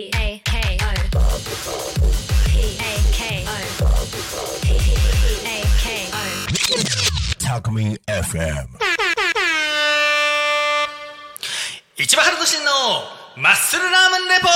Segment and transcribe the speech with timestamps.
[0.00, 0.94] A K O
[2.46, 3.50] P A K O
[4.62, 4.70] P
[5.44, 6.16] A K O
[7.40, 8.68] Talk Me FM.
[11.96, 12.70] 市場春人の
[13.42, 14.48] マッスルラーメンレポ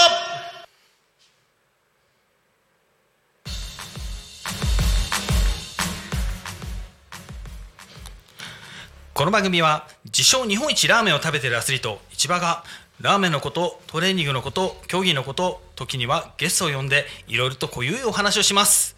[9.12, 12.62] この番組は自称日本一ラーメンを食べているアスリート市場が
[13.00, 18.96] ラーメンのことトレーニングのこと競技のこと時にはゲストを呼んでいろいろと濃ゆいお話をします。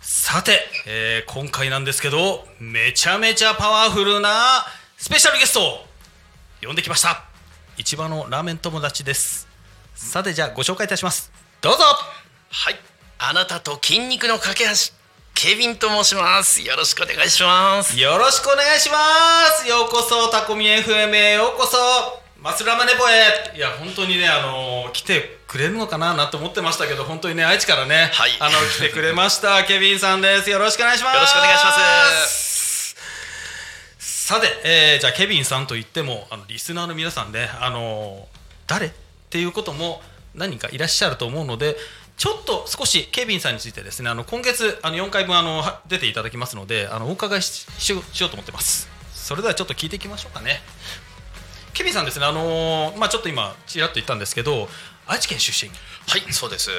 [0.00, 4.66] さて、えー今回なんですけどめちゃめちゃパワフルな
[4.98, 5.86] スペシャルゲストを
[6.62, 7.24] 呼んできました。
[7.78, 9.48] 市場のラーメン友達です。
[9.94, 11.32] さてじゃあご紹介いたします。
[11.62, 11.78] どうぞ。
[12.50, 12.76] はい、
[13.18, 14.70] あなたと筋肉の架け橋、
[15.34, 16.60] ケビンと申します。
[16.62, 17.98] よろしくお願いします。
[17.98, 18.96] よろしくお願いしま
[19.62, 19.66] す。
[19.66, 28.32] ようこそタコミ FM へようこそマスラマネポへいや本当にねあの来てくれるのかななんて思ってましたけど本当にね愛知からね、はい。
[28.38, 30.50] あの来てくれました ケビンさんです。
[30.50, 31.14] よろしくお願いします。
[31.14, 31.72] よろしくお願いしま
[32.26, 32.96] す。
[33.98, 38.28] さて、えーじゃあケビンさんといってもあのリスナーの皆さんねあの
[38.66, 38.90] 誰っ
[39.30, 40.02] ていうことも
[40.34, 41.78] 何人かいらっしゃると思うので
[42.18, 48.90] ちょっと少しケビンさんについてですねあの今月あの4回分あのは出ていただきますのであのお伺いししようしようと思ってます。
[49.14, 50.62] それではちょっと聞いていきましょうかね
[51.74, 52.24] ケビンさんですね。
[52.24, 54.68] あのーまあちょっと今ちらっと言ったんですけど
[55.06, 55.70] 愛知県出身。
[56.08, 56.70] はい、そうです。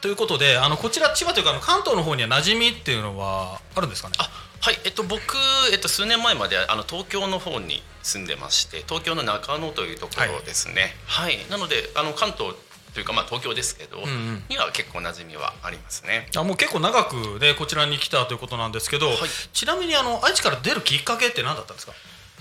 [0.00, 4.14] ということであのこちら千葉というか関東の方には馴染みっていうのはあるんですかね？
[4.18, 4.28] あ、
[4.60, 5.36] はい、えっと僕
[5.72, 10.94] えっと数年前まであの東京の方に住んでまして、東京の中野というところですね。
[11.06, 12.54] はい、なのであの関東
[12.92, 14.42] というかまあ東京ですけど、んうん。
[14.50, 16.28] には結構馴染みはありますね。
[16.36, 19.16] あもう結構長くでこちらに来たということなんですけど、はい。
[19.54, 21.92] ちなみにあの愛知から出るきっかけって何だったんですか？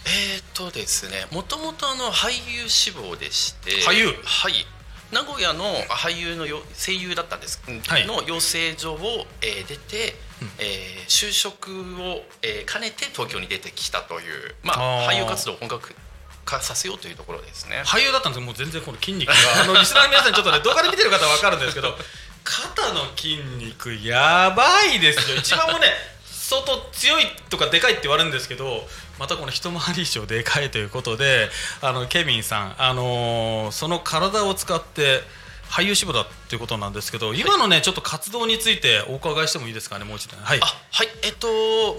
[0.05, 4.07] えー、とですね、もともとあの俳優志望でして、俳優？
[4.23, 4.53] はい。
[5.11, 8.07] 名古屋の俳優のよ声優だったんです、はい。
[8.07, 10.15] の養成所を、えー出て、
[10.59, 15.15] えー就職を、えー兼ねて東京に出てきたという、まあ、あー。
[15.15, 15.93] 俳優活動を本格
[16.45, 17.83] 化させようというところですね。
[17.86, 19.36] 俳優だったんですもう全然この筋肉が。
[19.63, 21.95] あのリスナーの皆さんにちょっとね動画で見てる方は分かるんですけど
[22.43, 25.37] 肩の筋肉やばいですよ。
[25.37, 25.87] 一番もね
[26.43, 28.81] 相当強いとかでかいって言われるんですけど
[29.17, 31.48] またこの一回り以上でかいということで
[31.81, 35.21] あのケビンさん、あのーその体を使って
[35.70, 40.59] 俳優志望だということなんですけど今のねちょっと活動についてお伺いしてもいいですかねもう一度はい。
[40.61, 41.08] あはい。
[41.23, 41.48] えっと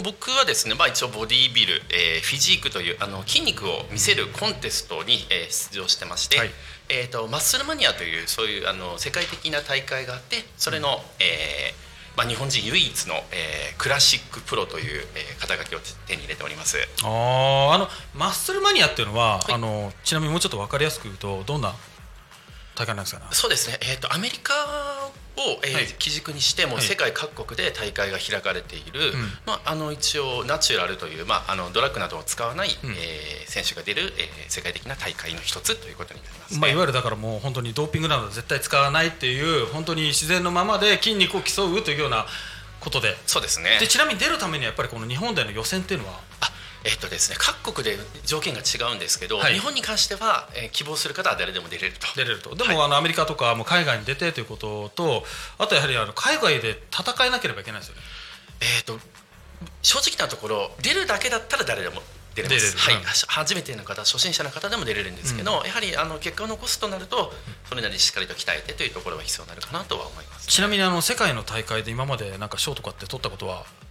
[0.05, 6.51] 僕はですね、まあ、一応ボディービル、えーフィジークというあの筋肉を見せるコンテストに、えー出場してまして、はい。
[6.91, 16.79] えっとマッスルマニアというそういうあの世界的な大会があってそれの、えーまあ、日本人唯一の、えークラシックプロという、えー肩書きを手に入れております。
[17.03, 19.53] あーあのマッスルマニアっていうのは、い。
[19.53, 21.75] あのちなみにもうちょっと分かりやすく言うとどんな
[22.77, 23.27] 大会なんですかね？
[23.33, 24.53] そうですね、えー、とアメリカ
[25.37, 25.87] を、えーはい。
[25.99, 26.85] 基軸にしてもうはい。
[26.85, 29.21] 世界各国で大会が開かれている、ん。
[29.47, 32.71] まあ、あの一応ナチュラルという、まあ、あのドラッグなどを使わない、ん。
[32.71, 36.61] えー選手が出る、えー世界的な大会の一つということになります、ね。
[36.61, 42.27] まあ、いわゆるだからもう本当にドーピングなどは絶対使わないっていう本当に自然のままで筋肉を競うというような
[42.81, 43.17] ことで。
[43.27, 43.79] そうですね。
[43.81, 46.51] でちなみに出るためにはやっぱりこの日本での予選っていうのはあ
[46.85, 49.55] えっ、とですね各国で条件が違うんですけど、はい。
[49.55, 52.07] 日本に関しては、えー希望する方は誰でも出れると。
[52.15, 52.55] 出れると。
[52.55, 55.25] でも、あのアメリカとかもう海外に出てということと
[55.59, 58.03] あとやはりあの海外で戦えなければいけないですよね。
[58.61, 58.99] えー、と
[59.83, 62.03] 正直なところ出るだけだったら誰でも
[62.35, 62.77] 出れます。
[62.77, 62.97] はい。
[62.97, 63.03] うん。
[63.03, 67.33] 初めての方初心者の方でも出れるんですけど、やはりあの結果を残すとなると
[67.69, 70.49] それなりにしっかりと鍛えてというところは必要になるかなとは思います。
[70.49, 73.84] ちなみにあの世界の大会で今までなんか賞とかって取ったことはあ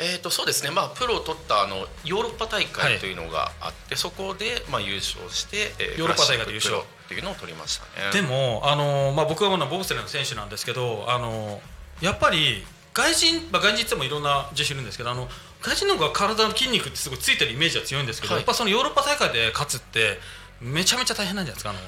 [0.00, 6.76] えー、とそうですね、まあ、プロを取ったあのヨーロッパ大会というのがあって、そこで、まあ、優勝して、えヨーロッパ大会で優勝。
[6.76, 8.12] っていうのを取りましたね。
[8.12, 11.60] でも、あのまあ、僕はボブスレーの選手なんですけど、あの
[12.00, 15.28] やっぱり外人、まあ、外人って言ってもいろんな人種いるんですけどあの
[15.60, 18.42] 外人の方が体の筋肉ってすごいついてるイメージは強いんですけど、はい。
[18.42, 20.18] やっぱそのヨーロッパ大会で勝つって
[20.60, 21.70] めちゃめちゃ大変なんじゃないですか。
[21.70, 21.80] あの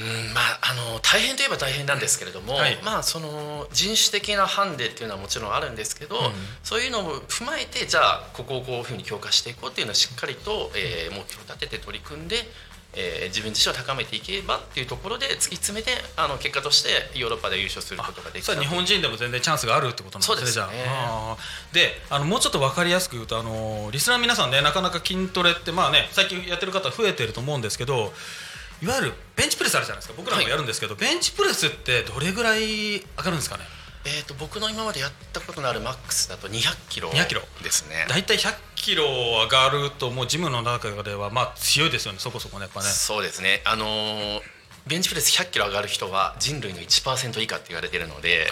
[0.00, 2.78] うんまあ、あの大変といえば大変なんですけれども、はい。
[2.82, 6.20] まあ、その人種的なハンデっていうのはもちろんあるんですけど、ん。
[6.64, 12.36] そういうのも踏まえてじゃあここをこういうふうに強化していこうっていうのをしっかりと、えー目標を立てて取り組んで、
[12.94, 16.88] えー自分自身を高めていければっていうところで突き詰めてあの結果として
[17.18, 20.52] ヨーロッパで優勝することができた日本人でも全然チャンスがあるってことなんですねそうですね。
[20.54, 21.32] じゃあ。
[21.32, 21.74] あー。
[21.74, 28.12] であのもうちょっと分かりやすく言うとあのリスナーの皆さんねなかなか筋トレってまあね最近やってる方増えてると思うんですけど
[28.82, 30.14] いわゆるベンチプレスあるじゃないですか。
[30.16, 32.60] 僕らもやるんですけど、ベンチプレスってどれぐらい
[33.00, 33.64] 上がるんですかね？
[34.06, 37.42] えー、と僕の今までやったことのあるマックスだと200キロ200キロ。
[37.62, 38.06] ですね。
[38.08, 42.18] 大体100キロ上がるともうジムの中ではまあ強いですよね。
[42.18, 42.86] そこそこねやっぱね。
[42.86, 43.62] そうですね。
[43.66, 44.40] あのー
[44.86, 48.50] ベンチプレス100キロ上がる人は人類の1%以下って言われてるので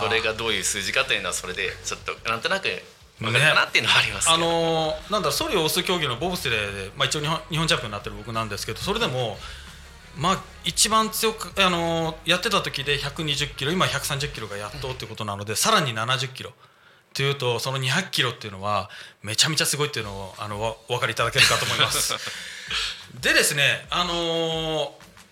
[0.00, 2.64] それがどういう数字かというのはそれでちょっとなんとなく
[3.20, 9.36] 分かるかなっていうのはありますけあど、のーなんだソリを押す競技のボブスレーで、まあ、一応日本日本チャンピオンになってる僕なんですけどそれでも、
[10.16, 16.52] まあ、一番強く、あのーやってた時で120キロ今130キロがやっとってことなので、さらに70キロ
[17.14, 18.90] というとその200キロっていうのは
[19.22, 20.56] めちゃめちゃすごいっていうのをあの
[20.88, 22.14] お分かりいただけるかと思います。
[23.20, 24.90] でですね、あのー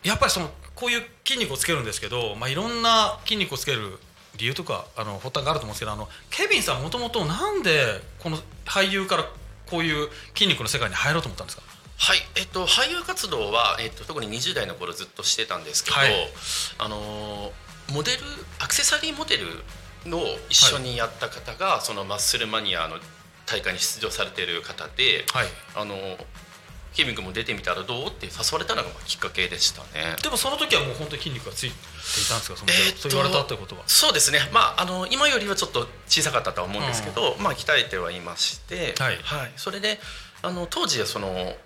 [0.08, 3.98] やっぱりそのこういう筋肉をつけるんですけど、まあ、いろんな筋肉をつける
[4.37, 9.25] 理由とかあの発端があると思うんですけどあのケビンさんもともとなんでこの俳優から
[9.66, 11.62] こういう筋肉の世界に入ろうと思ったんですか？
[12.04, 16.10] はい、えっと、俳優活動は、えっと、特に20代の頃ずっとしてたんですけど、はい。
[16.78, 17.50] あのー
[17.94, 18.18] モデル
[18.60, 19.46] アクセサリーモデル
[20.10, 20.18] の
[20.50, 22.96] 一緒にやった方が、そのマッスルマニアの
[23.46, 25.46] 大会に出場されている方で、はい。
[25.74, 26.16] あのー
[26.94, 30.14] ケビン君も出てみたらどうって誘われたのがきっかけでしたね。
[30.22, 32.56] でもその時はもう本当に筋肉がついていたんですか？
[32.56, 33.82] その、えーそう言われたってことは。
[33.88, 39.52] そうですね、まあ、あの今よりはちょっと小さかったとは思うんですけど、まあ、鍛えてはいまして、はい。
[39.56, 39.98] それで
[40.42, 41.56] あの当時はその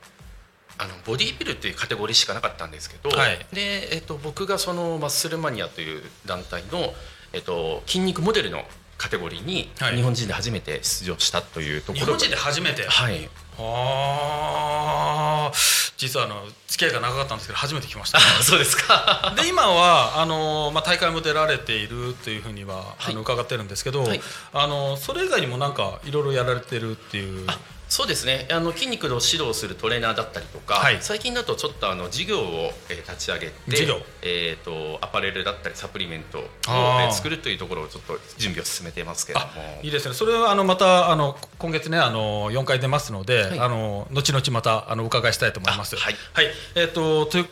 [0.78, 3.38] あのボディービルというカテゴリーしかなかったんですけど、はい。
[3.52, 6.94] でえっと、僕がそのマッスルマニアという団体の、
[7.32, 8.62] えっと、筋肉モデルの
[8.96, 9.96] カテゴリーにはい。
[9.96, 12.84] 日本人で初めて出場したというところ日本人で初めて？
[12.84, 13.28] はい。
[13.60, 15.52] ああ
[15.96, 18.18] 実はあの付き合いが長かったんですけど初めて来ました。
[18.18, 19.34] あそうですか。
[19.36, 23.12] で今はあの、まあ、大会も出られているというふうには、はい。
[23.12, 24.20] あの伺ってるんですけど、はい。
[24.52, 28.46] あのそれ以外にもなんかいろいろやられてるっていうあそうですね。
[28.50, 30.98] あの筋肉の指導するトレーナーだったりとか、はい。
[31.00, 33.96] 最近だとちょっとあの事業を、えー立ち上げて事業？
[34.20, 37.04] えー、とアパレルだったりサプリメントを、あー。
[37.06, 40.14] えー作るというところをちょっと準備を進めていますけれどあもいいですね。
[40.14, 43.58] それはあのまたあの今月ねあの4回出ますので、はい。
[43.58, 45.96] あの後々またあのお伺いしたいと思います。
[45.96, 46.14] あはい。
[46.74, 47.48] えっ、とという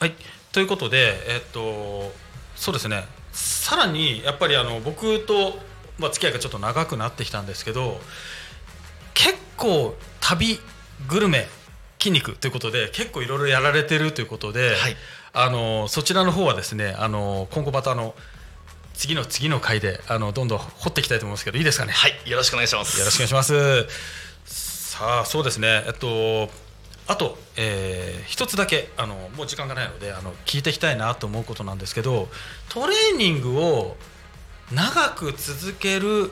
[0.00, 0.14] はい。
[0.50, 2.12] ということでえっ、と
[2.56, 3.04] そうですね。
[3.32, 5.58] さらにやっぱりあの僕と
[5.98, 8.00] まあ付き合いがちょっと長くなってきたんですけど結
[9.56, 10.58] 構旅
[11.08, 11.46] グルメ
[11.98, 14.96] 筋肉ということで結構いろいろやられてるということで、はい
[15.38, 18.14] あのそちらの方はですねあの今後またあの
[18.94, 21.92] 次の次の回であのどんどん掘っていきたいと思いますけどいいですかね？
[21.92, 23.86] はいよろしくお願いしますよろしくお願いします。
[24.46, 25.84] さあそうですね。
[25.86, 26.48] えっと
[27.06, 32.28] あと、えー一つだけあのもう時間がないのであの聞いていきたいなと思うことなんですけど
[32.70, 33.96] トレーニングを
[34.72, 36.30] 長く続ける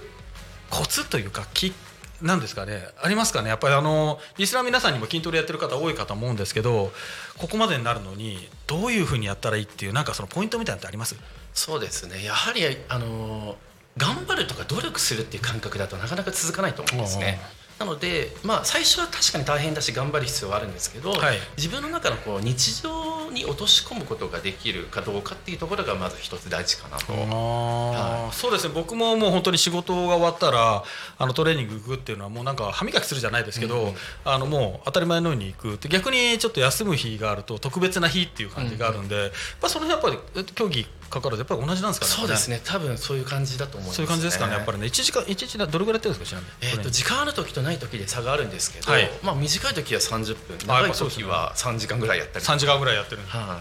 [0.71, 1.75] コツというかき
[2.23, 2.89] なんですかね？
[3.03, 3.49] ありますかね？
[3.49, 6.93] やっぱりあのリスナーの皆さんにも筋トレやってる方多いかと思うんですけど
[7.39, 11.17] ここまでになるのにどういうふうにやったらいいっていうなんかそのポイントみたいなのってあります？
[11.53, 12.25] そうですね。
[12.25, 13.57] やはりあの
[13.97, 17.41] 頑張るとか努力するっていう感覚だとなかなか続かないと思うんですね。
[17.79, 21.39] なので、まあ、最初は確かに大変だし頑張る必要はあるんですけど、はい。
[21.57, 27.13] 自分の中のこう日常に落とし込むことができるかどうかっていうところがまず一つ大事かなと。
[27.13, 28.33] あー。
[28.33, 28.75] そうですね。
[28.75, 30.85] 僕ももう本当に仕事が終わったら
[31.19, 33.95] あのトレーニング行くっていうのはもうなんか歯磨きするじゃないですけど、うん
[34.25, 35.75] あのもう当たり前のように行く。
[35.75, 39.31] って逆にちょっと休む日があると特別な日っていう感じがあるんで、やっ
[39.61, 42.57] ぱその辺やっぱり競技かかるとやっぱり同じなんですかねそうですね。
[42.57, 44.87] ね多分そういう感じだと思います、そういう感じですかねやっぱりね。
[44.87, 46.75] 1時間一時間どれぐらいやってるんですかちなみに？
[46.75, 49.11] えー、と時間ある時とない時で差があるんですけど、はい。
[49.23, 52.45] まあ、短い時は30分あや長い時は3時間ぐらいやったり。
[52.45, 53.59] 3時間ぐらいやってるんでは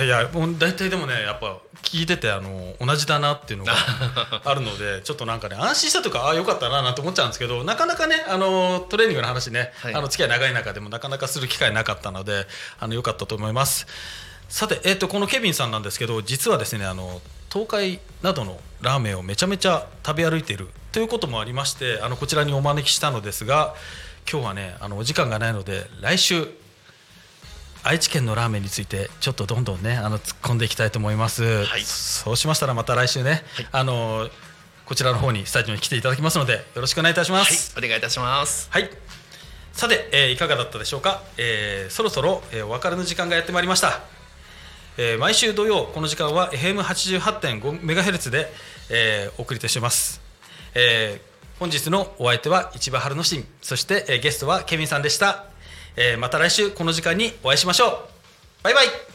[0.00, 0.04] い。
[0.04, 3.72] いやもう大体でもねやっぱ聞いててあの同じだなっていうのが
[4.44, 9.94] あるのでちょっとなんかね安心したとかああよかったななんて思っちゃうんですけどなかなかねあのトレーニングの話ね、はい。
[9.94, 12.46] あの付き合い長い中でもなかなかする機会なかったので
[12.78, 13.86] あのよかったと思います
[14.54, 17.20] さて、えー、とこのケビンさんなんですけど実はですねあの
[17.52, 23.74] 東海などのラーメンをめちゃめちゃ食べ歩いているということもありましてあのこちらにお招きしたのですが
[24.30, 26.46] 今日はねあのお時間がないので来週
[27.82, 31.80] 愛知県のラーメンについてちょっとどんどんねあの突っ込んでいきたいと思います、はい。
[31.82, 33.42] そうしましたらまた来週ね、はい。
[33.72, 34.28] あの
[34.86, 37.46] こちらの方にスタジオに来ていただきますのでよろしくお願いいたしまはい。
[37.46, 38.68] すお願いいたします。
[38.70, 38.88] はい、
[39.72, 44.00] さて、えーいかがだったでしょうか、えーそろそろ、えーお別れの時間がやってまいりました、
[44.96, 48.52] えー毎週土曜この時間は FM88.5MHz で、
[48.90, 50.20] えーお送りいたします、
[50.74, 55.46] えー本日のお相手は市場春之進そして、えーゲストはケビンさんでした、
[55.96, 57.98] えーまた来週この時間にお会いしましょう。
[58.64, 59.13] バイバイ。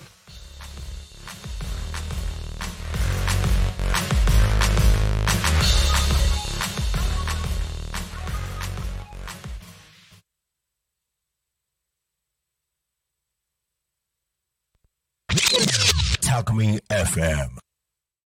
[16.39, 17.68] Alchemy FM.